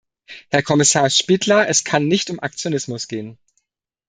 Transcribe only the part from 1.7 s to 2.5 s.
kann nicht um